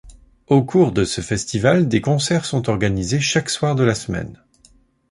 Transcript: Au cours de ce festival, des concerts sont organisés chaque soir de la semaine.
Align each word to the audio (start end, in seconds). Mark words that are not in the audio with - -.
Au 0.47 0.63
cours 0.65 0.93
de 0.93 1.03
ce 1.03 1.21
festival, 1.21 1.87
des 1.87 2.01
concerts 2.01 2.45
sont 2.45 2.71
organisés 2.71 3.19
chaque 3.19 3.51
soir 3.51 3.75
de 3.75 3.83
la 3.83 3.93
semaine. 3.93 4.43